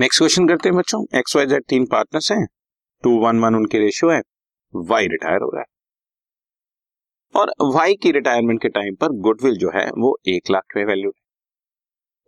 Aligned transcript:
Next 0.00 0.20
question 0.20 0.48
करते 0.48 0.68
हैं 0.68 0.78
बच्चों। 0.78 1.18
एक्स 1.18 1.36
वाई 1.36 1.46
जेड 1.46 1.64
तीन 1.68 1.86
पार्टनर्स 1.86 2.32
हैं। 2.32 2.46
टू 3.02 3.18
वन 3.18 3.40
वन 3.40 3.54
उनके 3.54 3.78
रेशियो 3.78 4.10
है। 4.10 4.22
वाई 4.74 5.06
रिटायर 5.06 5.40
हो 5.42 5.50
रहा 5.54 5.60
है। 5.60 5.66
और 7.40 7.74
वाई 7.74 7.94
की 7.94 8.12
रिटायरमेंट 8.12 8.62
के 8.62 8.68
टाइम 8.68 8.94
पर 8.94 9.08
गुडविल 9.08 9.56
जो 9.56 9.70
है, 9.74 9.90
वो 9.90 10.18
एक 10.28 10.50
लाख 10.50 10.62
में 10.76 10.84
वैल्यू 10.84 11.12
है। 11.16 11.22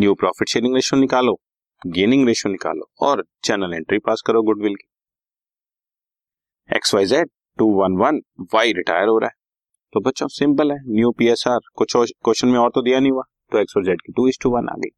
न्यू 0.00 0.14
प्रॉफिट 0.14 0.48
शेयरिंग 0.48 0.74
रेशियो 0.74 1.00
निकालो 1.00 1.40
गेनिंग 1.86 2.26
रेशियो 2.26 2.52
निकालो 2.52 2.90
और 3.00 3.24
चैनल 3.44 3.74
एंट्री 3.74 3.98
पास 3.98 4.22
करो 4.26 4.42
गुडविल 4.42 4.74
की। 4.74 4.88
X 6.76 6.94
Y 6.94 7.06
Z 7.06 7.30
two 7.58 7.66
one 7.82 7.92
one 7.92 8.20
Y 8.54 8.72
retire 8.72 9.08
हो 9.08 9.18
रहा 9.18 9.28
है। 9.28 9.34
तो 9.92 10.00
बच्चों 10.00 10.28
सिंपल 10.28 10.72
है। 10.72 10.78
न्यू 10.86 11.10
पी 11.10 11.26
एस 11.26 11.44
आर 11.48 11.60
कुछ 11.74 11.92
क्वेश्चन 11.96 12.48
में 12.48 12.58
और 12.58 12.70
तो 12.70 12.82
दिया 12.82 13.00
नहीं 13.00 13.12
हुआ। 13.12 13.22
तो 13.52 13.58
एक्स 13.58 13.76
और 13.76 13.84
जेड 13.84 14.00
की 14.00 14.12
टू 14.12 14.28
इज़ 14.28 14.38
टू 14.42 14.50
वन 14.50 14.68
आ 14.68 14.74
गई। 14.78 14.90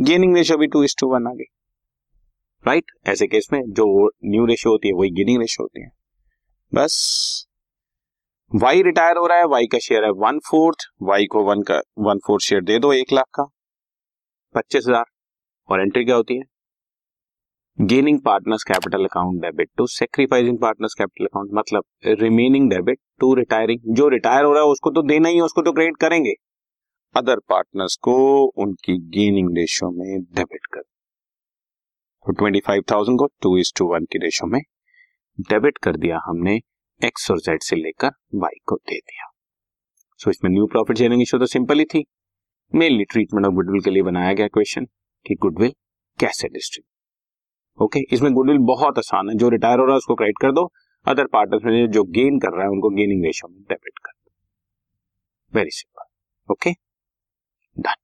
गेनिंग 0.00 0.36
रेशियो 0.36 0.58
भी 0.58 0.66
टू 0.66 0.84
इज़ 0.84 0.94
टू 1.00 1.08
वन 1.08 1.26
आ 1.26 1.34
गई। 1.34 1.53
Right 2.66 2.84
right? 2.84 3.08
ऐसे 3.08 3.26
केस 3.26 3.48
में 3.52 3.60
जो 3.68 3.84
न्यू 4.24 4.44
रेशियो 4.46 4.72
होती 4.72 4.88
है, 4.88 4.94
वही 4.94 5.10
गेनिंग 5.10 5.40
रेशियो 5.40 5.64
होती 5.64 5.82
है। 5.82 5.88
बस। 6.72 7.46
वाई 8.54 8.82
रिटायर 8.82 9.16
हो 9.16 9.26
रहा 9.26 9.38
है 9.38 9.44
वाई 9.44 9.66
का 9.66 9.78
शेयर 9.78 10.04
है 10.04 10.10
वन 10.10 10.38
फोर्थ 10.38 10.86
वाई 11.02 11.26
को 11.26 11.44
वन 11.44 11.62
का 11.62 11.80
वन 11.98 12.18
फोर्थ 12.18 12.44
शेयर 12.44 12.62
दे 12.62 12.78
दो 12.78 12.92
एक 12.92 13.12
लाख 13.12 13.26
का। 13.34 13.44
पच्चीस 14.54 14.84
हज़ार। 14.88 15.04
और 15.68 15.80
एंट्री 15.80 16.04
क्या 16.04 16.16
होती 16.16 16.36
है? 16.36 16.42
Gaining 17.78 18.20
partners 18.20 18.62
capital 18.62 19.04
account 19.04 19.40
debit 19.42 19.68
to 19.76 19.86
sacrificing 19.86 20.58
partners 20.58 20.94
capital 20.94 21.24
account 21.24 21.50
मतलब 21.54 21.84
रिमेनिंग 22.20 22.70
डेबिट 22.70 22.98
टू 23.20 23.34
रिटायरिंग 23.34 23.94
जो 23.96 24.08
रिटायर 24.08 24.44
हो 24.44 24.52
रहा 24.52 24.62
है, 24.62 24.68
उसको 24.68 24.90
तो 24.90 25.02
देना 25.02 25.28
ही 25.28 25.36
है, 25.36 25.42
उसको 25.42 25.62
तो 25.62 25.72
क्रेडिट 25.72 25.96
करेंगे। 25.96 26.34
अदर 27.14 27.38
पार्टनर्स 27.48 27.96
को 27.96 28.16
उनकी 28.56 28.98
गेनिंग 29.10 29.56
रेशियो 29.56 29.90
में 29.90 30.22
डेबिट 30.22 30.66
तो 32.26 32.32
ट्वेंटी 32.32 32.60
फाइव 32.60 32.82
थाउज़ेंड 32.90 33.18
को 33.18 33.26
टू 33.42 33.56
इज़ 33.58 33.72
टू 33.76 33.86
वन 33.86 34.04
की 34.04 34.18
रेशो 34.18 34.46
में 34.46 34.60
डेबिट 35.50 35.78
कर 35.78 35.96
दिया 35.96 36.20
हमने 36.24 36.54
एक्स 37.00 37.30
और 37.30 37.38
जेड 37.40 37.62
से 37.62 37.76
लेकर 37.76 38.10
वाई 38.34 38.58
को 38.66 38.76
दे 38.76 38.98
दिया। 38.98 39.26
सो 40.20 40.24
so, 40.24 40.30
इसमें 40.30 40.50
न्यू 40.50 40.66
प्रॉफिट 40.66 40.98
शेयरिंग 40.98 41.22
इशू 41.22 41.38
तो 41.38 41.46
सिंपल 41.46 41.78
ही 41.78 41.84
थी। 41.84 42.04
मेनली 42.72 43.04
ट्रीटमेंट 43.04 43.46
ऑफ़ 43.46 43.54
गुडविल 43.54 43.80
के 43.80 43.90
लिए 43.90 44.02
बनाया 44.02 44.32
गया 44.32 44.46
क्वेश्चन 44.48 44.84
कि 45.26 45.34
गुडविल 45.34 45.72
कैसे 46.18 46.48
डिस्ट्रीब्यूट 46.48 47.82
ओके 47.82 47.98
okay, 47.98 48.12
इसमें 48.14 48.32
गुडविल 48.32 48.58
बहुत 48.66 48.98
आसान 48.98 49.28
है। 49.28 49.36
जो 49.36 49.48
रिटायर 49.48 49.78
हो 49.78 49.84
रहा 49.84 49.94
है 49.94 49.98
उसको 49.98 50.14
क्रेडिट 50.14 50.38
कर 50.40 50.52
दो। 50.52 50.70
अदर 51.06 51.26
पार्टनर्स 51.26 51.64
में 51.64 51.90
जो 51.92 52.04
गेन 52.12 52.38
कर 52.38 52.52
रहा 52.52 52.64
है 52.64 52.70
उनको 52.70 52.90
गेनिंग 52.90 53.24
रेशियो 53.24 53.48
में 53.52 53.60
डेबिट 53.62 53.98
कर 53.98 54.12
दो। 54.12 55.58
Very 55.58 55.70
simple 55.72 56.52
okay 56.52 56.72
done 57.76 58.03